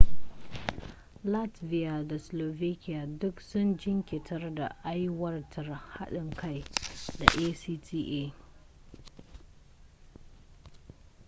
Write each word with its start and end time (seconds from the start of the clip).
latvia 1.33 1.91
da 2.11 2.17
slovakia 2.27 3.03
duk 3.23 3.39
sun 3.41 3.77
jinkirtar 3.77 4.47
da 4.55 4.75
aiwatar 4.83 5.65
haɗin 5.93 6.29
kai 6.33 6.63
da 7.19 7.25
acta 7.25 8.33